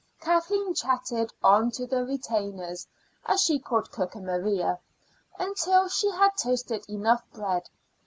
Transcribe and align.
Kathleen 0.19 0.73
chatted 0.73 1.31
on 1.43 1.69
to 1.73 1.85
the 1.85 2.03
retainers, 2.03 2.87
as 3.27 3.43
she 3.43 3.59
called 3.59 3.91
cook 3.91 4.15
and 4.15 4.25
Maria, 4.25 4.79
until 5.37 5.87
she 5.89 6.09
had 6.09 6.35
toasted 6.37 6.83
enough 6.89 7.21
bread. 7.31 7.69